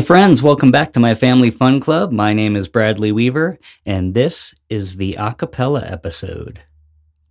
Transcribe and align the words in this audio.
Hi, 0.00 0.06
friends. 0.06 0.42
Welcome 0.42 0.70
back 0.70 0.94
to 0.94 0.98
my 0.98 1.14
family 1.14 1.50
fun 1.50 1.78
club. 1.78 2.10
My 2.10 2.32
name 2.32 2.56
is 2.56 2.68
Bradley 2.68 3.12
Weaver, 3.12 3.58
and 3.84 4.14
this 4.14 4.54
is 4.70 4.96
the 4.96 5.12
acapella 5.18 5.92
episode. 5.92 6.62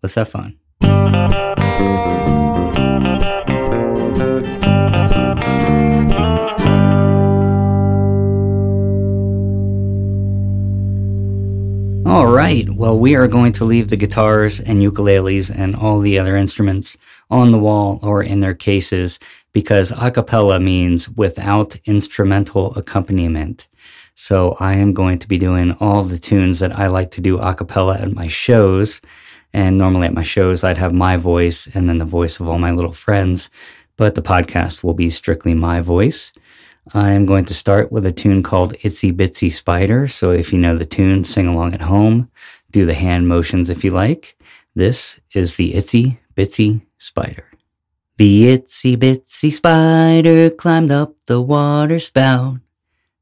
Let's 0.04 0.14
have 0.14 0.29
fun. 0.29 0.60
All 12.05 12.27
right. 12.27 12.70
Well, 12.70 12.99
we 12.99 13.15
are 13.15 13.27
going 13.27 13.51
to 13.54 13.65
leave 13.65 13.88
the 13.88 13.95
guitars 13.95 14.59
and 14.59 14.81
ukuleles 14.81 15.49
and 15.49 15.75
all 15.75 15.99
the 15.99 16.20
other 16.20 16.38
instruments 16.38 16.97
on 17.31 17.49
the 17.49 17.59
wall 17.59 17.99
or 18.04 18.21
in 18.21 18.41
their 18.41 18.54
cases 18.54 19.20
because 19.52 19.91
a 19.91 20.11
cappella 20.11 20.59
means 20.59 21.09
without 21.09 21.75
instrumental 21.86 22.75
accompaniment. 22.75 23.68
So 24.15 24.57
I 24.60 24.74
am 24.75 24.93
going 24.93 25.18
to 25.19 25.28
be 25.28 25.37
doing 25.37 25.71
all 25.79 26.04
the 26.04 26.19
tunes 26.19 26.60
that 26.60 26.78
I 26.78 26.87
like 26.87 27.11
to 27.11 27.21
do 27.21 27.39
a 27.39 27.54
cappella 27.54 27.97
at 27.97 28.14
my 28.14 28.27
shows. 28.27 29.01
And 29.54 29.77
normally 29.77 30.07
at 30.07 30.14
my 30.14 30.24
shows, 30.24 30.64
I'd 30.64 30.77
have 30.77 30.93
my 30.93 31.15
voice 31.15 31.68
and 31.74 31.88
then 31.88 31.97
the 31.97 32.05
voice 32.05 32.39
of 32.39 32.47
all 32.47 32.59
my 32.59 32.72
little 32.72 32.91
friends. 32.91 33.50
But 33.97 34.16
the 34.16 34.22
podcast 34.22 34.83
will 34.83 34.94
be 34.94 35.09
strictly 35.09 35.53
my 35.53 35.81
voice. 35.81 36.33
I 36.94 37.11
am 37.11 37.25
going 37.25 37.45
to 37.45 37.53
start 37.53 37.91
with 37.91 38.05
a 38.05 38.11
tune 38.11 38.44
called 38.44 38.73
Itsy 38.83 39.13
Bitsy 39.13 39.52
Spider. 39.52 40.08
So 40.08 40.31
if 40.31 40.52
you 40.52 40.59
know 40.59 40.75
the 40.75 40.86
tune, 40.86 41.23
sing 41.23 41.47
along 41.47 41.73
at 41.73 41.81
home, 41.81 42.30
do 42.72 42.86
the 42.86 42.94
hand 42.94 43.27
motions 43.27 43.69
if 43.69 43.83
you 43.83 43.91
like. 43.91 44.38
This 44.75 45.19
is 45.33 45.58
the 45.58 45.73
Itsy 45.73 46.17
Bitsy 46.36 46.81
Spider. 46.97 47.48
The 48.19 48.58
itsy 48.58 48.97
bitsy 48.97 49.50
spider 49.50 50.50
climbed 50.50 50.91
up 50.91 51.16
the 51.27 51.39
water 51.39 52.02
spout. 52.02 52.58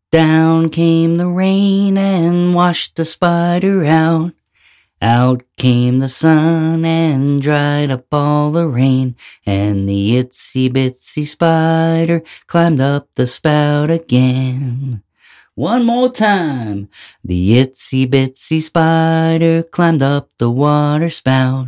Down 0.10 0.72
came 0.72 1.18
the 1.18 1.28
rain 1.28 2.00
and 2.00 2.56
washed 2.56 2.96
the 2.96 3.06
spider 3.06 3.86
out. 3.86 4.34
Out 5.00 5.44
came 5.56 6.00
the 6.00 6.10
sun 6.10 6.84
and 6.84 7.40
dried 7.44 7.92
up 7.92 8.08
all 8.12 8.50
the 8.50 8.68
rain, 8.68 9.16
and 9.46 9.88
the 9.88 10.18
itsy 10.18 10.68
bitsy 10.68 11.28
spider 11.28 12.24
climbed 12.48 12.82
up 12.82 13.08
the 13.14 13.28
spout 13.28 13.92
again. 13.92 15.04
One 15.54 15.86
more 15.86 16.10
time. 16.10 16.90
The 17.24 17.52
itsy 17.64 18.08
bitsy 18.08 18.62
spider 18.64 19.62
climbed 19.62 20.02
up 20.02 20.32
the 20.40 20.50
water 20.50 21.12
spout. 21.12 21.68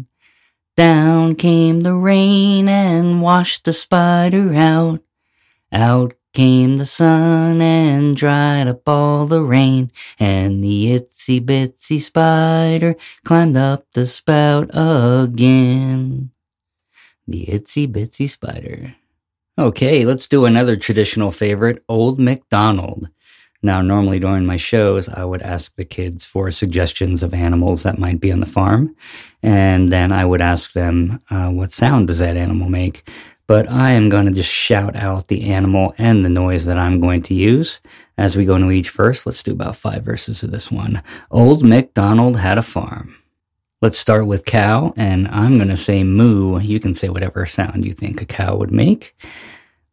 Down 0.79 1.35
came 1.35 1.81
the 1.81 1.93
rain 1.93 2.69
and 2.69 3.21
washed 3.21 3.65
the 3.65 3.73
spider 3.73 4.53
out. 4.53 5.01
Out 5.73 6.13
came 6.31 6.77
the 6.77 6.85
sun 6.85 7.61
and 7.61 8.15
dried 8.15 8.69
up 8.69 8.87
all 8.87 9.25
the 9.25 9.41
rain, 9.41 9.91
and 10.17 10.63
the 10.63 10.97
itsy 10.97 11.41
bitsy 11.41 11.99
spider 11.99 12.95
climbed 13.25 13.57
up 13.57 13.91
the 13.91 14.05
spout 14.05 14.69
again. 14.71 16.31
The 17.27 17.47
itsy 17.47 17.85
bitsy 17.85 18.29
spider. 18.29 18.95
Okay, 19.57 20.05
let's 20.05 20.29
do 20.29 20.45
another 20.45 20.77
traditional 20.77 21.31
favorite, 21.31 21.83
Old 21.89 22.19
MacDonald. 22.19 23.09
Now, 23.61 23.81
normally 23.81 24.19
during 24.19 24.45
my 24.45 24.57
shows, 24.57 25.09
I 25.09 25.25
would 25.25 25.41
ask 25.41 25.75
the 25.75 25.85
kids 25.85 26.25
for 26.25 26.49
suggestions 26.51 27.23
of 27.23 27.33
animals 27.33 27.83
that 27.83 27.99
might 27.99 28.21
be 28.21 28.31
on 28.31 28.39
the 28.39 28.45
farm. 28.45 28.95
And 29.43 29.91
then 29.91 30.11
I 30.11 30.25
would 30.25 30.41
ask 30.41 30.73
them, 30.73 31.19
uh, 31.29 31.49
what 31.49 31.71
sound 31.71 32.07
does 32.07 32.19
that 32.19 32.37
animal 32.37 32.69
make? 32.69 33.03
but 33.49 33.67
I 33.67 33.93
am 33.93 34.09
going 34.09 34.27
to 34.27 34.31
just 34.31 34.51
shout 34.51 34.95
out 34.95 35.27
the 35.27 35.49
animal 35.49 35.95
and 35.97 36.23
the 36.23 36.29
noise 36.29 36.65
that 36.65 36.77
I'm 36.77 36.99
going 36.99 37.23
to 37.23 37.33
use 37.33 37.81
as 38.15 38.37
we 38.37 38.45
go 38.45 38.55
into 38.55 38.69
each 38.69 38.91
verse. 38.91 39.25
Let's 39.25 39.41
do 39.41 39.53
about 39.53 39.75
five 39.75 40.03
verses 40.03 40.43
of 40.43 40.51
this 40.51 40.71
one. 40.71 41.01
Old 41.31 41.63
MacDonald 41.63 42.37
had 42.37 42.59
a 42.59 42.61
farm. 42.61 43.15
Let's 43.81 43.97
start 43.97 44.27
with 44.27 44.45
cow, 44.45 44.93
and 44.95 45.27
I'm 45.29 45.55
going 45.55 45.69
to 45.69 45.77
say 45.77 46.03
moo. 46.03 46.59
You 46.59 46.79
can 46.79 46.93
say 46.93 47.09
whatever 47.09 47.47
sound 47.47 47.85
you 47.85 47.91
think 47.91 48.21
a 48.21 48.25
cow 48.27 48.55
would 48.55 48.71
make. 48.71 49.15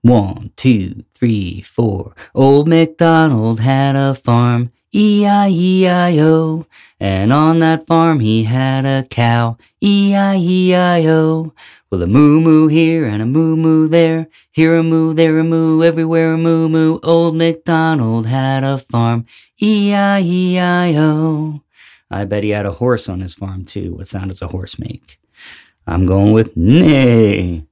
One, 0.03 0.53
two, 0.57 1.05
three, 1.15 1.62
four. 1.62 2.15
Old 2.34 2.69
MacDonald 2.69 3.61
had 3.61 3.97
a 3.97 4.15
farm. 4.15 4.73
E-I-E-I-O. 4.95 6.67
And 6.99 7.33
on 7.33 7.59
that 7.59 7.87
farm 7.87 8.21
he 8.21 8.45
had 8.45 8.87
a 8.87 9.07
cow. 9.09 9.59
E-I-E-I-O. 9.83 11.53
Well, 11.91 12.03
a 12.03 12.07
moo 12.07 12.41
moo 12.41 12.69
here 12.69 13.05
and 13.05 13.21
a 13.21 13.27
moo 13.27 13.57
moo 13.57 13.89
there. 13.89 14.29
Here 14.53 14.77
a 14.77 14.83
moo, 14.83 15.12
there 15.12 15.39
a 15.39 15.45
moo, 15.45 15.83
everywhere 15.83 16.33
a 16.33 16.39
moo 16.39 16.69
moo. 16.69 16.99
Old 17.03 17.37
MacDonald 17.37 18.27
had 18.27 18.65
a 18.65 18.78
farm. 18.78 19.27
E-I-E-I-O. 19.61 21.63
I 22.11 22.25
bet 22.25 22.45
he 22.45 22.51
had 22.51 22.67
a 22.67 22.73
horse 22.73 23.09
on 23.09 23.21
his 23.21 23.34
farm 23.34 23.65
too. 23.65 23.97
What 23.97 24.09
sound 24.09 24.31
does 24.31 24.41
a 24.41 24.49
horse 24.49 24.78
make? 24.78 25.19
I'm 25.87 26.07
going 26.07 26.33
with 26.33 26.57
neigh. 26.57 27.67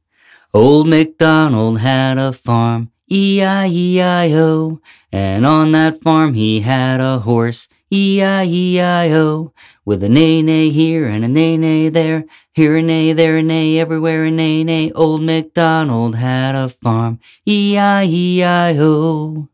Old 0.54 0.86
MacDonald 0.86 1.80
had 1.80 2.16
a 2.16 2.32
farm. 2.32 2.92
E-I-E-I-O. 3.10 4.80
And 5.10 5.44
on 5.44 5.72
that 5.72 6.00
farm 6.00 6.34
he 6.34 6.60
had 6.60 7.00
a 7.00 7.18
horse. 7.18 7.68
E-I-E-I-O. 7.90 9.52
With 9.84 10.04
a 10.04 10.08
neigh 10.08 10.42
neigh 10.42 10.70
here 10.70 11.06
and 11.06 11.24
a 11.24 11.28
neigh 11.28 11.56
neigh 11.56 11.88
there. 11.88 12.24
Here 12.52 12.76
a 12.76 12.82
neigh, 12.82 13.12
there 13.12 13.38
a 13.38 13.42
neigh, 13.42 13.80
everywhere 13.80 14.26
a 14.26 14.30
neigh 14.30 14.62
neigh. 14.62 14.92
Old 14.92 15.22
MacDonald 15.22 16.14
had 16.14 16.54
a 16.54 16.68
farm. 16.68 17.18
E-I-E-I-O. 17.44 19.48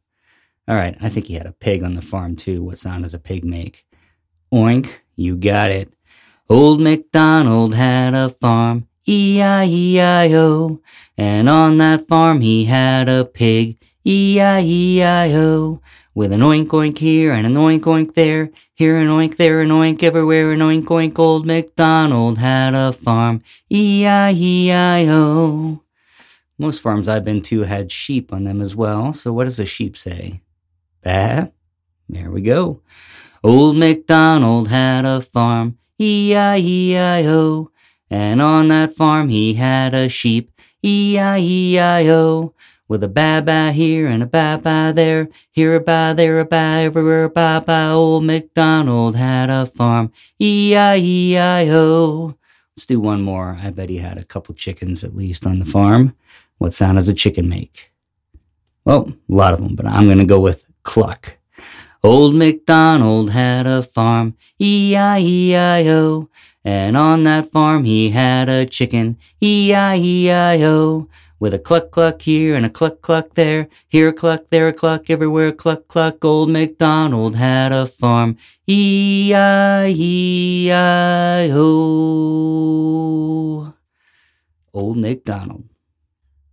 All 0.68 0.76
right, 0.76 0.96
I 1.00 1.08
think 1.08 1.26
he 1.26 1.34
had 1.34 1.46
a 1.46 1.52
pig 1.52 1.82
on 1.82 1.94
the 1.94 2.02
farm 2.02 2.36
too. 2.36 2.62
What 2.62 2.76
sound 2.76 3.04
does 3.04 3.14
a 3.14 3.18
pig 3.18 3.42
make? 3.42 3.86
Oink, 4.52 5.00
you 5.16 5.36
got 5.36 5.70
it. 5.70 5.94
Old 6.50 6.82
MacDonald 6.82 7.74
had 7.74 8.14
a 8.14 8.28
farm. 8.28 8.86
E-I-E-I-O. 9.10 10.80
And 11.18 11.48
on 11.48 11.78
that 11.78 12.06
farm 12.06 12.42
he 12.42 12.66
had 12.66 13.08
a 13.08 13.24
pig. 13.24 13.76
E-I-E-I-O. 14.04 15.80
With 16.14 16.32
an 16.32 16.40
oink 16.40 16.68
oink 16.68 16.98
here 16.98 17.32
and 17.32 17.44
an 17.44 17.54
oink 17.54 17.80
oink 17.80 18.14
there. 18.14 18.50
Here 18.74 18.96
an 18.96 19.08
oink, 19.08 19.36
there 19.36 19.60
an 19.60 19.70
oink, 19.70 20.04
everywhere 20.04 20.52
an 20.52 20.60
oink 20.60 20.84
oink. 20.84 21.18
Old 21.18 21.44
MacDonald 21.44 22.38
had 22.38 22.74
a 22.74 22.92
farm. 22.92 23.42
E-I-E-I-O. 23.68 24.22
Most 26.56 26.80
farms 26.80 27.08
I've 27.08 27.24
been 27.24 27.42
to 27.42 27.62
had 27.62 27.90
sheep 27.90 28.32
on 28.32 28.44
them 28.44 28.60
as 28.60 28.76
well. 28.76 29.12
So 29.12 29.32
what 29.32 29.46
does 29.46 29.58
a 29.58 29.66
sheep 29.66 29.96
say? 29.96 30.42
Bah. 31.02 31.48
There 32.08 32.30
we 32.30 32.42
go. 32.42 32.82
Old 33.42 33.76
MacDonald 33.76 34.68
had 34.68 35.04
a 35.04 35.20
farm. 35.20 35.78
E-I-E-I-O. 35.98 37.70
And 38.10 38.42
on 38.42 38.68
that 38.68 38.96
farm 38.96 39.28
he 39.28 39.54
had 39.54 39.94
a 39.94 40.08
sheep. 40.08 40.52
E-I-E-I-O. 40.82 42.54
With 42.88 43.04
a 43.04 43.08
ba 43.08 43.40
ba 43.44 43.70
here 43.70 44.08
and 44.08 44.20
a 44.20 44.26
ba 44.26 44.58
ba 44.60 44.92
there, 44.92 45.28
here 45.52 45.76
a 45.76 45.80
ba, 45.80 46.12
there 46.16 46.40
a 46.40 46.44
ba, 46.44 46.80
everywhere 46.82 47.24
a 47.24 47.30
ba 47.30 47.62
ba. 47.64 47.90
Old 47.92 48.24
MacDonald 48.24 49.14
had 49.14 49.48
a 49.48 49.64
farm, 49.64 50.10
E-I-E-I-O. 50.40 52.34
Let's 52.74 52.86
do 52.86 52.98
one 52.98 53.22
more. 53.22 53.58
I 53.62 53.70
bet 53.70 53.90
he 53.90 53.98
had 53.98 54.18
a 54.18 54.24
couple 54.24 54.56
chickens 54.56 55.04
at 55.04 55.14
least 55.14 55.46
on 55.46 55.60
the 55.60 55.64
farm. 55.64 56.16
What 56.58 56.72
sound 56.72 56.98
does 56.98 57.08
a 57.08 57.14
chicken 57.14 57.48
make? 57.48 57.92
Well, 58.84 59.12
a 59.28 59.32
lot 59.32 59.54
of 59.54 59.60
them, 59.60 59.76
but 59.76 59.86
I'm 59.86 60.06
going 60.06 60.18
to 60.18 60.24
go 60.24 60.40
with 60.40 60.66
cluck. 60.82 61.36
Old 62.02 62.34
MacDonald 62.34 63.30
had 63.30 63.68
a 63.68 63.82
farm, 63.82 64.36
E-I-E-I-O. 64.58 66.28
And 66.64 66.96
on 66.96 67.24
that 67.24 67.50
farm 67.50 67.84
he 67.84 68.10
had 68.10 68.48
a 68.48 68.66
chicken, 68.66 69.16
E-I-E-I-O. 69.40 71.08
With 71.38 71.54
a 71.54 71.58
cluck 71.58 71.90
cluck 71.90 72.20
here 72.20 72.54
and 72.54 72.66
a 72.66 72.70
cluck 72.70 73.00
cluck 73.00 73.32
there, 73.32 73.70
here 73.88 74.10
a 74.10 74.12
cluck, 74.12 74.48
there 74.50 74.68
a 74.68 74.74
cluck, 74.74 75.08
everywhere 75.08 75.48
a 75.48 75.54
cluck 75.54 75.88
cluck. 75.88 76.22
Old 76.22 76.50
MacDonald 76.50 77.34
had 77.36 77.72
a 77.72 77.86
farm, 77.86 78.36
E-I-E-I-O. 78.66 79.34
Old 84.74 84.96
MacDonald. 84.98 85.69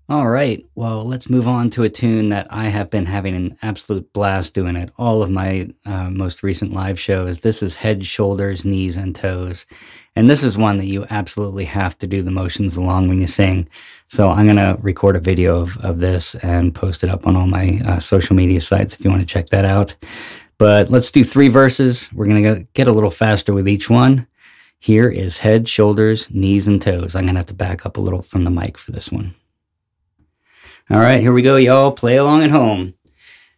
All 0.09 0.30
right, 0.30 0.65
well, 0.74 1.04
let's 1.04 1.30
move 1.30 1.50
on 1.50 1.69
to 1.71 1.83
a 1.83 1.89
tune 1.89 2.27
that 2.27 2.48
I 2.50 2.69
have 2.69 2.89
been 2.89 3.07
having 3.07 3.36
an 3.36 3.57
absolute 3.62 4.13
blast 4.13 4.54
doing 4.54 4.77
at 4.77 4.89
all 4.98 5.21
of 5.21 5.30
my 5.30 5.68
uh, 5.86 6.09
most 6.09 6.44
recent 6.44 6.71
live 6.71 6.98
shows. 6.98 7.42
This 7.42 7.62
is 7.62 7.75
Head, 7.75 8.06
Shoulders, 8.06 8.63
Knees, 8.63 8.95
and 8.95 9.13
Toes. 9.13 9.65
And 10.15 10.30
this 10.30 10.45
is 10.45 10.57
one 10.57 10.77
that 10.77 10.86
you 10.86 11.06
absolutely 11.09 11.65
have 11.65 11.98
to 11.98 12.07
do 12.07 12.21
the 12.21 12.31
motions 12.31 12.77
along 12.77 13.09
when 13.09 13.19
you 13.19 13.27
sing. 13.27 13.68
So 14.07 14.30
I'm 14.30 14.45
going 14.45 14.56
to 14.56 14.77
record 14.81 15.18
a 15.18 15.19
video 15.19 15.59
of, 15.59 15.77
of 15.83 16.00
this 16.00 16.36
and 16.36 16.74
post 16.74 17.04
it 17.04 17.09
up 17.09 17.27
on 17.27 17.36
all 17.36 17.48
my 17.48 17.81
uh, 17.86 18.00
social 18.00 18.38
media 18.38 18.62
sites 18.62 18.95
if 18.95 19.04
you 19.04 19.12
want 19.12 19.24
to 19.24 19.27
check 19.27 19.48
that 19.48 19.65
out. 19.65 19.98
But 20.57 20.89
let's 20.89 21.12
do 21.12 21.25
three 21.25 21.50
verses. 21.50 22.09
We're 22.13 22.27
going 22.27 22.44
to 22.44 22.65
get 22.71 22.88
a 22.88 22.94
little 22.94 23.12
faster 23.12 23.54
with 23.54 23.68
each 23.68 23.89
one. 23.89 24.25
Here 24.80 25.09
is 25.09 25.39
head, 25.39 25.68
shoulders, 25.68 26.31
knees, 26.31 26.65
and 26.65 26.81
toes. 26.81 27.13
I'm 27.13 27.25
going 27.25 27.36
to 27.36 27.39
have 27.39 27.48
to 27.48 27.54
back 27.54 27.86
up 27.86 27.98
a 27.98 28.01
little 28.01 28.21
from 28.21 28.45
the 28.45 28.51
mic 28.51 28.77
for 28.77 28.94
this 28.94 29.12
one. 29.12 29.36
All 30.89 31.01
right, 31.01 31.19
here 31.19 31.34
we 31.34 31.42
go, 31.42 31.57
y'all. 31.57 31.92
Play 31.92 32.16
along 32.16 32.44
at 32.44 32.50
home. 32.50 32.94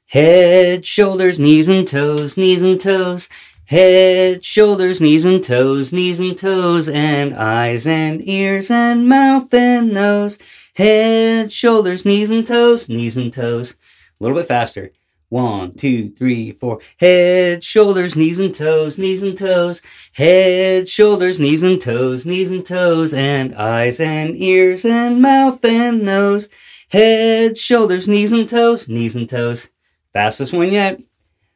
Head, 0.10 0.84
shoulders, 0.84 1.40
knees 1.40 1.68
and 1.68 1.88
toes, 1.88 2.38
knees 2.38 2.64
and 2.64 2.82
toes. 2.82 3.30
Head, 3.68 4.44
shoulders, 4.44 5.00
knees 5.00 5.26
and 5.26 5.44
toes, 5.44 5.94
knees 5.94 6.20
and 6.20 6.36
toes, 6.36 6.90
and 6.90 7.36
eyes 7.36 7.86
and 7.86 8.28
ears 8.28 8.72
and 8.72 9.08
mouth 9.08 9.54
and 9.54 9.94
nose. 9.94 10.40
Head, 10.76 11.52
shoulders, 11.52 12.04
knees 12.04 12.32
and 12.32 12.48
toes, 12.48 12.90
knees 12.90 13.16
and 13.16 13.32
toes. 13.32 13.78
A 14.20 14.24
little 14.24 14.36
bit 14.36 14.48
faster. 14.48 14.92
One, 15.28 15.76
two, 15.76 16.10
three, 16.10 16.52
four. 16.52 16.82
Head, 17.00 17.64
shoulders, 17.64 18.16
knees 18.16 18.40
and 18.40 18.56
toes, 18.56 18.98
knees 18.98 19.22
and 19.22 19.38
toes. 19.38 19.84
Head, 20.16 20.90
shoulders, 20.90 21.40
knees 21.40 21.62
and 21.62 21.80
toes, 21.80 22.26
knees 22.26 22.50
and 22.50 22.66
toes, 22.66 23.14
and 23.14 23.54
eyes 23.54 24.00
and 24.00 24.36
ears 24.36 24.84
and 24.84 25.22
mouth 25.22 25.64
and 25.64 26.04
nose. 26.04 26.50
Head, 26.92 27.58
shoulders, 27.58 28.08
knees 28.08 28.32
and 28.32 28.50
toes, 28.50 28.90
knees 28.90 29.16
and 29.16 29.30
toes. 29.30 29.70
Fastest 30.12 30.54
one 30.54 30.72
yet. 30.72 31.00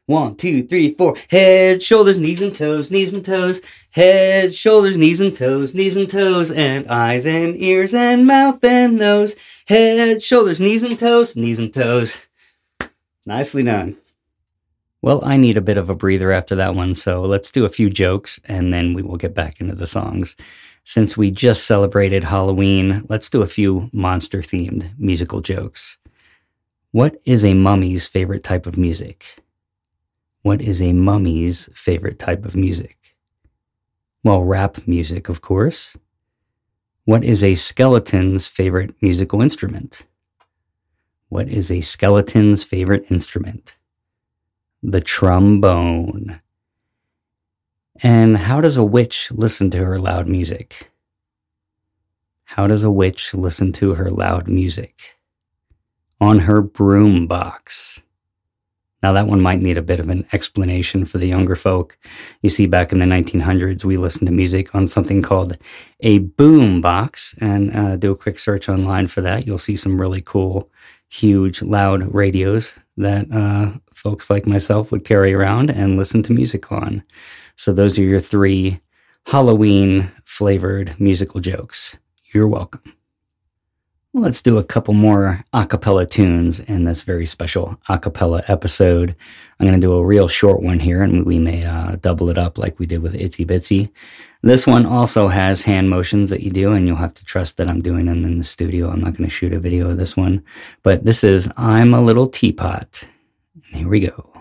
One, 0.06 0.36
two, 0.36 0.64
three, 0.64 0.94
four. 0.94 1.16
Head, 1.32 1.82
shoulders, 1.82 2.20
knees 2.20 2.42
and 2.42 2.54
toes, 2.54 2.92
knees 2.92 3.14
and 3.14 3.26
toes. 3.26 3.62
Head, 3.94 4.54
shoulders, 4.54 4.98
knees 4.98 5.22
and 5.22 5.36
toes, 5.36 5.74
knees 5.74 5.98
and 5.98 6.10
toes, 6.10 6.52
and 6.52 6.88
eyes 6.88 7.26
and 7.26 7.56
ears 7.58 7.94
and 7.94 8.28
mouth 8.28 8.64
and 8.64 9.00
nose. 9.00 9.36
Head, 9.68 10.22
shoulders, 10.22 10.60
knees 10.60 10.84
and 10.84 11.00
toes, 11.00 11.36
knees 11.36 11.58
and 11.58 11.74
toes. 11.74 12.28
Nicely 13.26 13.64
done. 13.64 13.98
Well, 15.02 15.24
I 15.26 15.38
need 15.38 15.58
a 15.58 15.62
bit 15.62 15.78
of 15.78 15.90
a 15.90 15.96
breather 15.96 16.32
after 16.32 16.56
that 16.56 16.76
one, 16.76 16.96
so 16.96 17.22
let's 17.22 17.52
do 17.52 17.66
a 17.66 17.70
few 17.70 17.90
jokes 17.90 18.40
and 18.46 18.74
then 18.74 18.94
we 18.94 19.02
will 19.02 19.18
get 19.18 19.34
back 19.34 19.60
into 19.60 19.76
the 19.76 19.88
songs. 19.88 20.36
Since 20.86 21.18
we 21.18 21.32
just 21.32 21.66
celebrated 21.66 22.26
Halloween, 22.26 23.06
let's 23.08 23.30
do 23.30 23.42
a 23.42 23.48
few 23.48 23.90
monster 23.94 24.40
themed 24.40 24.92
musical 25.00 25.42
jokes. 25.42 25.98
What 26.92 27.20
is 27.26 27.46
a 27.46 27.54
mummy's 27.54 28.08
favorite 28.08 28.44
type 28.44 28.68
of 28.68 28.78
music? 28.78 29.38
What 30.42 30.62
is 30.62 30.82
a 30.82 30.94
mummy's 30.94 31.70
favorite 31.74 32.20
type 32.20 32.46
of 32.46 32.56
music? 32.56 33.16
Well, 34.24 34.44
rap 34.44 34.86
music, 34.86 35.30
of 35.30 35.42
course. 35.42 35.98
What 37.06 37.24
is 37.24 37.44
a 37.44 37.56
skeleton's 37.56 38.48
favorite 38.48 38.94
musical 39.02 39.42
instrument? 39.42 40.06
What 41.30 41.50
is 41.50 41.72
a 41.72 41.82
skeleton's 41.82 42.64
favorite 42.64 43.10
instrument? 43.10 43.78
The 44.84 45.02
trombone. 45.02 46.42
And 48.02 48.38
how 48.38 48.60
does 48.60 48.78
a 48.78 48.84
witch 48.84 49.32
listen 49.32 49.70
to 49.72 49.86
her 49.86 50.00
loud 50.00 50.28
music? 50.28 50.92
How 52.46 52.68
does 52.68 52.84
a 52.84 52.92
witch 52.92 53.34
listen 53.34 53.72
to 53.74 53.96
her 53.96 54.10
loud 54.10 54.48
music? 54.48 55.18
On 56.20 56.40
her 56.40 56.62
broom 56.62 57.28
box. 57.28 58.02
Now, 59.04 59.12
that 59.14 59.28
one 59.28 59.42
might 59.42 59.60
need 59.60 59.78
a 59.78 59.82
bit 59.82 60.00
of 60.00 60.08
an 60.08 60.26
explanation 60.32 61.04
for 61.04 61.18
the 61.18 61.28
younger 61.28 61.58
folk. 61.58 61.98
You 62.42 62.50
see, 62.50 62.68
back 62.68 62.94
in 62.94 63.00
the 63.00 63.06
1900s, 63.06 63.84
we 63.84 63.98
listened 63.98 64.28
to 64.28 64.34
music 64.34 64.74
on 64.74 64.88
something 64.88 65.22
called 65.22 65.58
a 66.00 66.20
boom 66.20 66.80
box, 66.80 67.36
and 67.42 67.76
uh, 67.76 67.98
do 67.98 68.14
a 68.14 68.16
quick 68.16 68.40
search 68.40 68.70
online 68.70 69.08
for 69.08 69.20
that. 69.20 69.46
You'll 69.46 69.58
see 69.58 69.76
some 69.76 70.00
really 70.00 70.22
cool, 70.22 70.72
huge, 71.10 71.62
loud 71.62 72.14
radios 72.16 72.80
that 72.96 73.28
uh, 73.30 73.78
folks 73.94 74.30
like 74.30 74.46
myself 74.46 74.90
would 74.92 75.04
carry 75.04 75.34
around 75.34 75.70
and 75.70 75.98
listen 75.98 76.24
to 76.24 76.34
music 76.34 76.72
on. 76.72 77.04
So, 77.56 77.74
those 77.74 77.98
are 77.98 78.04
your 78.04 78.20
three 78.20 78.82
Halloween 79.28 80.12
flavored 80.24 81.00
musical 81.00 81.40
jokes. 81.40 81.98
You're 82.34 82.48
welcome. 82.48 82.94
Let's 84.16 84.44
do 84.44 84.60
a 84.60 84.64
couple 84.64 84.94
more 84.94 85.44
a 85.54 85.66
cappella 85.66 86.06
tunes 86.06 86.60
in 86.60 86.84
this 86.84 87.02
very 87.02 87.26
special 87.26 87.80
a 87.90 87.98
cappella 87.98 88.44
episode. 88.48 89.16
I'm 89.60 89.66
going 89.66 89.80
to 89.80 89.86
do 89.86 89.94
a 89.94 90.06
real 90.06 90.28
short 90.28 90.62
one 90.62 90.80
here 90.80 91.02
and 91.02 91.26
we 91.26 91.40
may 91.40 91.64
uh, 91.64 91.96
double 91.96 92.30
it 92.30 92.38
up 92.38 92.60
like 92.60 92.78
we 92.78 92.86
did 92.86 93.02
with 93.02 93.16
Itsy 93.16 93.44
Bitsy. 93.44 93.90
This 94.44 94.68
one 94.68 94.86
also 94.86 95.30
has 95.30 95.64
hand 95.64 95.90
motions 95.90 96.30
that 96.30 96.44
you 96.44 96.52
do 96.52 96.74
and 96.74 96.86
you'll 96.86 96.98
have 96.98 97.16
to 97.16 97.26
trust 97.26 97.58
that 97.58 97.68
I'm 97.68 97.82
doing 97.82 98.06
them 98.06 98.24
in 98.24 98.38
the 98.38 98.44
studio. 98.44 98.92
I'm 98.92 99.02
not 99.02 99.16
going 99.16 99.28
to 99.28 99.34
shoot 99.34 99.52
a 99.52 99.60
video 99.60 99.90
of 99.90 99.98
this 99.98 100.16
one, 100.16 100.44
but 100.84 101.06
this 101.06 101.24
is 101.24 101.50
I'm 101.58 101.96
a 101.96 102.02
Little 102.02 102.28
Teapot. 102.28 103.08
And 103.66 103.76
here 103.76 103.88
we 103.88 104.02
go. 104.02 104.33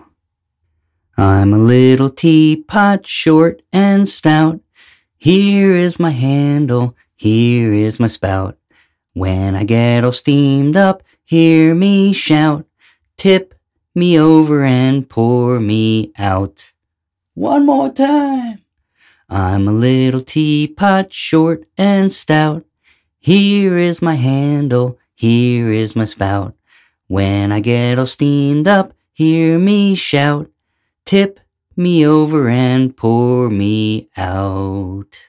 I'm 1.23 1.55
a 1.55 1.59
little 1.59 2.11
teapot, 2.11 3.07
short 3.07 3.63
and 3.73 4.09
stout. 4.09 4.61
Here 5.19 5.71
is 5.71 6.01
my 6.01 6.11
handle, 6.11 6.97
here 7.15 7.73
is 7.73 8.01
my 8.01 8.09
spout. 8.09 8.59
When 9.13 9.55
I 9.55 9.63
get 9.63 10.03
all 10.03 10.11
steamed 10.11 10.75
up, 10.75 11.05
hear 11.23 11.77
me 11.77 12.13
shout, 12.13 12.67
tip 13.17 13.55
me 13.95 14.19
over 14.19 14.65
and 14.65 15.09
pour 15.09 15.61
me 15.61 16.11
out. 16.19 16.73
One 17.35 17.67
more 17.67 17.91
time. 17.91 18.65
I'm 19.29 19.69
a 19.69 19.73
little 19.73 20.23
teapot, 20.23 21.13
short 21.13 21.63
and 21.79 22.13
stout. 22.13 22.65
Here 23.21 23.79
is 23.79 24.03
my 24.03 24.17
handle, 24.17 24.99
here 25.15 25.71
is 25.71 25.95
my 25.95 26.05
spout. 26.05 26.57
When 27.07 27.53
I 27.53 27.61
get 27.61 28.01
all 28.01 28.07
steamed 28.07 28.67
up, 28.67 28.93
hear 29.13 29.57
me 29.61 29.95
shout, 29.95 30.52
tip 31.05 31.41
me 31.77 32.07
over 32.07 32.49
and 32.49 32.97
pour 32.97 33.51
me 33.51 34.09
out. 34.17 35.29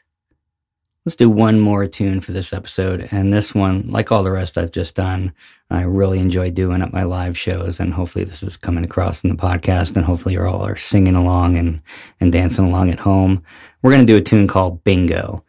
Let's 1.05 1.17
do 1.17 1.29
one 1.29 1.59
more 1.59 1.85
tune 1.85 2.21
for 2.21 2.31
this 2.31 2.53
episode. 2.53 3.09
And 3.11 3.33
this 3.33 3.53
one, 3.53 3.89
like 3.89 4.09
all 4.09 4.23
the 4.23 4.31
rest 4.31 4.57
I've 4.57 4.71
just 4.71 4.95
done, 4.95 5.33
I 5.69 5.81
really 5.81 6.19
enjoy 6.19 6.51
doing 6.51 6.81
at 6.81 6.93
my 6.93 7.03
live 7.03 7.37
shows. 7.37 7.81
And 7.81 7.93
hopefully 7.93 8.23
this 8.23 8.41
is 8.41 8.55
coming 8.55 8.85
across 8.85 9.21
in 9.21 9.29
the 9.29 9.35
podcast. 9.35 9.97
And 9.97 10.05
hopefully 10.05 10.35
you 10.35 10.45
all 10.45 10.65
are 10.65 10.77
singing 10.77 11.15
along 11.15 11.57
and, 11.57 11.81
and 12.21 12.31
dancing 12.31 12.65
along 12.65 12.89
at 12.89 13.01
home. 13.01 13.43
We're 13.81 13.91
going 13.91 14.07
to 14.07 14.13
do 14.13 14.17
a 14.17 14.21
tune 14.21 14.47
called 14.47 14.83
Bingo. 14.85 15.43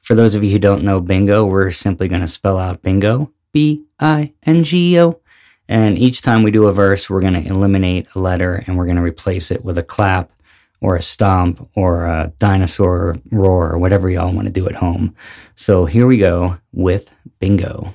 For 0.00 0.14
those 0.14 0.34
of 0.34 0.44
you 0.44 0.50
who 0.50 0.58
don't 0.58 0.84
know 0.84 1.00
bingo, 1.00 1.46
we're 1.46 1.70
simply 1.70 2.08
going 2.08 2.20
to 2.20 2.28
spell 2.28 2.58
out 2.58 2.82
bingo, 2.82 3.32
B 3.52 3.84
I 3.98 4.34
N 4.44 4.62
G 4.62 4.98
O. 5.00 5.20
And 5.68 5.98
each 5.98 6.22
time 6.22 6.42
we 6.42 6.50
do 6.50 6.66
a 6.66 6.72
verse, 6.72 7.10
we're 7.10 7.20
going 7.20 7.34
to 7.34 7.46
eliminate 7.46 8.08
a 8.14 8.18
letter 8.18 8.64
and 8.66 8.76
we're 8.76 8.86
going 8.86 8.96
to 8.96 9.02
replace 9.02 9.50
it 9.50 9.64
with 9.64 9.76
a 9.76 9.82
clap 9.82 10.32
or 10.80 10.96
a 10.96 11.02
stomp 11.02 11.68
or 11.74 12.06
a 12.06 12.32
dinosaur 12.38 13.16
roar 13.30 13.72
or 13.72 13.78
whatever 13.78 14.08
y'all 14.08 14.32
want 14.32 14.46
to 14.46 14.52
do 14.52 14.66
at 14.66 14.76
home. 14.76 15.14
So 15.54 15.84
here 15.84 16.06
we 16.06 16.18
go 16.18 16.58
with 16.72 17.14
bingo. 17.38 17.94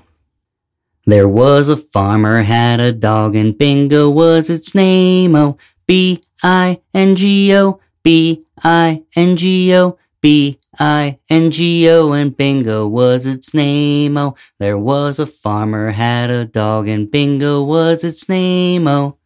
There 1.06 1.28
was 1.28 1.68
a 1.68 1.78
farmer 1.78 2.44
had 2.44 2.80
a 2.80 2.94
dog 2.94 3.36
and 3.36 3.58
bingo 3.58 4.10
was 4.10 4.50
its 4.50 4.76
name. 4.76 5.36
Oh, 5.36 5.58
B 5.86 6.22
I 6.44 6.81
N 6.94 7.16
G 7.16 7.54
O, 7.56 7.80
B 8.04 8.45
I 8.64 9.04
N 9.16 9.36
G 9.36 9.76
O, 9.76 9.97
B 10.23 10.57
I 10.80 11.19
N 11.30 11.51
G 11.51 11.89
O, 11.89 12.13
and 12.13 12.35
bingo 12.35 12.87
was 12.87 13.25
its 13.25 13.53
name. 13.53 14.18
Oh, 14.18 14.35
there 14.57 14.77
was 14.77 15.19
a 15.19 15.25
farmer 15.25 15.92
had 15.92 16.30
a 16.30 16.45
dog 16.45 16.87
and 16.87 17.11
bingo 17.11 17.61
was 17.61 18.06
its 18.06 18.30
name. 18.30 18.87
Oh, 18.87 19.18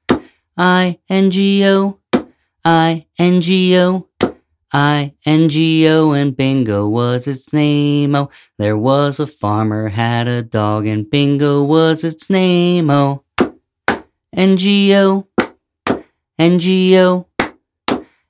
I 0.58 0.98
N 1.08 1.30
G 1.30 1.64
O. 1.68 2.00
I 2.66 3.06
N 3.20 3.42
G 3.42 3.78
O. 3.78 4.08
I 4.74 5.14
N 5.24 5.50
G 5.50 5.88
O 5.88 6.14
and 6.14 6.36
Bingo 6.36 6.88
was 6.88 7.28
its 7.28 7.54
name. 7.54 8.16
Oh, 8.16 8.32
there 8.58 8.78
was 8.78 9.20
a 9.20 9.28
farmer 9.28 9.90
had 9.90 10.28
a 10.28 10.42
dog 10.42 10.88
and 10.88 11.08
Bingo 11.10 11.64
was 11.64 12.04
its 12.04 12.28
name. 12.28 12.90
Oh, 12.90 13.24
N 14.34 14.58
G 14.58 14.96
O. 14.96 15.28
N 16.40 16.58
G 16.60 17.00
O. 17.00 17.27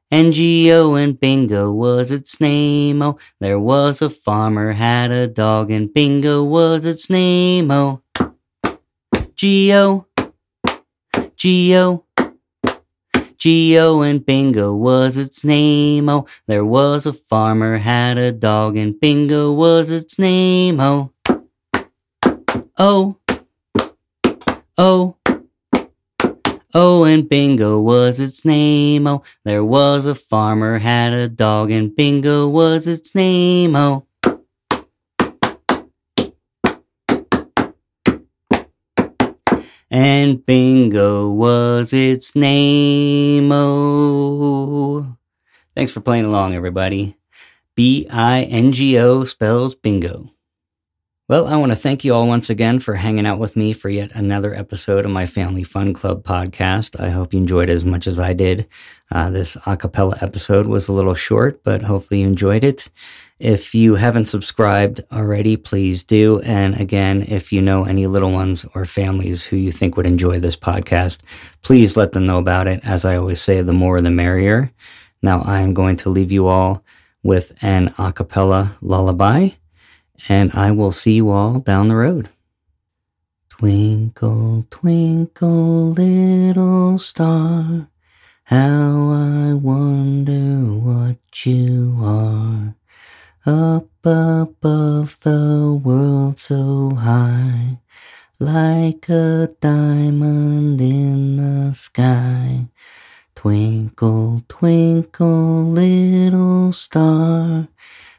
N 0.09 0.31
G 0.31 0.71
O 0.71 0.95
and 0.95 1.19
Bingo 1.19 1.71
was 1.71 2.11
its 2.11 2.39
name. 2.39 3.01
Oh, 3.01 3.17
there 3.39 3.59
was 3.59 4.01
a 4.01 4.09
farmer 4.09 4.71
had 4.71 5.11
a 5.11 5.27
dog 5.27 5.69
and 5.69 5.93
Bingo 5.93 6.43
was 6.43 6.85
its 6.85 7.09
name. 7.09 7.69
Oh, 7.71 8.01
G 9.35 9.73
O. 9.73 10.05
G 11.35 11.77
O. 11.77 12.03
Geo 13.37 14.01
and 14.01 14.25
Bingo 14.25 14.73
was 14.73 15.15
its 15.15 15.45
name. 15.45 16.09
Oh, 16.09 16.25
there 16.47 16.65
was 16.65 17.05
a 17.05 17.13
farmer 17.13 17.77
had 17.77 18.17
a 18.17 18.31
dog 18.31 18.75
and 18.75 18.99
Bingo 18.99 19.53
was 19.53 19.91
its 19.91 20.17
name. 20.17 20.79
Oh, 20.79 21.13
oh, 22.77 23.17
oh. 24.77 25.15
Oh, 26.73 27.05
and 27.05 27.27
Bingo 27.27 27.79
was 27.79 28.19
its 28.19 28.43
name. 28.43 29.07
Oh, 29.07 29.23
there 29.43 29.63
was 29.63 30.05
a 30.05 30.15
farmer 30.15 30.79
had 30.79 31.13
a 31.13 31.27
dog 31.27 31.71
and 31.71 31.95
Bingo 31.95 32.47
was 32.47 32.87
its 32.87 33.15
name. 33.15 33.75
Oh. 33.75 34.07
and 39.89 40.45
Bingo 40.45 41.29
was 41.29 41.93
its 41.93 42.35
name. 42.35 43.49
Oh, 43.51 45.17
thanks 45.75 45.93
for 45.93 46.01
playing 46.01 46.25
along, 46.25 46.53
everybody. 46.53 47.15
B 47.75 48.07
I 48.11 48.43
N 48.43 48.71
G 48.71 48.97
O 48.97 49.23
spells 49.23 49.75
bingo. 49.75 50.31
Well, 51.29 51.47
I 51.47 51.57
want 51.57 51.73
to 51.73 51.75
thank 51.75 52.05
you 52.05 52.13
all 52.13 52.25
once 52.25 52.49
again 52.49 52.79
for 52.79 52.95
hanging 52.95 53.25
out 53.25 53.37
with 53.37 53.57
me 53.57 53.73
for 53.73 53.89
yet 53.89 54.11
another 54.13 54.53
episode 54.53 55.03
of 55.03 55.11
my 55.11 55.25
Family 55.25 55.61
Fun 55.61 55.93
Club 55.93 56.23
podcast. 56.23 56.97
I 57.01 57.09
hope 57.09 57.33
you 57.33 57.39
enjoyed 57.41 57.69
it 57.69 57.73
as 57.73 57.83
much 57.83 58.07
as 58.07 58.17
I 58.17 58.31
did. 58.31 58.69
Uh, 59.11 59.29
this 59.29 59.57
acapella 59.65 60.23
episode 60.23 60.67
was 60.67 60.87
a 60.87 60.93
little 60.93 61.15
short, 61.15 61.65
but 61.65 61.81
hopefully 61.81 62.21
you 62.21 62.27
enjoyed 62.27 62.63
it. 62.63 62.87
If 63.39 63.75
you 63.75 63.95
haven't 63.95 64.29
subscribed 64.29 65.01
already, 65.11 65.57
please 65.57 66.05
do. 66.05 66.39
And 66.43 66.79
again, 66.79 67.25
if 67.27 67.51
you 67.51 67.61
know 67.61 67.83
any 67.83 68.07
little 68.07 68.31
ones 68.31 68.65
or 68.73 68.85
families 68.85 69.47
who 69.47 69.57
you 69.57 69.73
think 69.73 69.97
would 69.97 70.07
enjoy 70.07 70.39
this 70.39 70.55
podcast, 70.55 71.19
please 71.61 71.97
let 71.97 72.13
them 72.13 72.25
know 72.25 72.37
about 72.37 72.67
it. 72.67 72.79
As 72.85 73.03
I 73.03 73.17
always 73.17 73.41
say, 73.41 73.61
the 73.61 73.73
more 73.73 73.99
the 73.99 74.11
merrier. 74.11 74.71
Now 75.21 75.41
I 75.41 75.59
am 75.59 75.73
going 75.73 75.97
to 75.97 76.09
leave 76.09 76.31
you 76.31 76.47
all 76.47 76.85
with 77.21 77.51
an 77.61 77.89
acapella 77.97 78.77
lullaby 78.79 79.49
and 80.29 80.51
I 80.53 80.71
will 80.71 80.91
see 80.91 81.13
you 81.13 81.29
all 81.29 81.59
down 81.59 81.89
the 81.89 81.95
road. 81.95 82.29
Twinkle, 83.49 84.67
twinkle, 84.69 85.91
little 85.91 86.99
star, 86.99 87.89
how 88.43 89.09
I 89.09 89.53
wonder 89.53 90.73
what 90.73 91.45
you 91.45 91.97
are. 92.01 92.75
Up 93.45 93.87
above 94.03 95.19
the 95.21 95.79
world 95.83 96.37
so 96.37 96.95
high, 96.95 97.79
like 98.39 99.09
a 99.09 99.55
diamond 99.61 100.81
in 100.81 101.37
the 101.37 101.73
sky. 101.73 102.67
Twinkle, 103.35 104.43
twinkle, 104.47 105.63
little 105.63 106.73
star, 106.73 107.69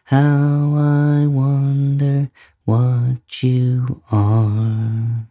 how 0.08 0.74
I 0.74 1.26
wonder 1.26 2.30
what 2.64 3.42
you 3.42 4.02
are. 4.10 5.28